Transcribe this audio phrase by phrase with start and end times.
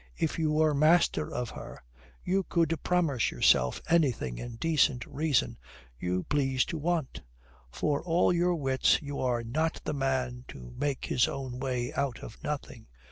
[0.17, 1.83] If you were master of her
[2.23, 5.59] you could promise yourself anything in decent reason
[5.99, 7.21] you please to want.
[7.71, 12.23] For all your wits you are not the man to make his own way out
[12.23, 12.87] of nothing.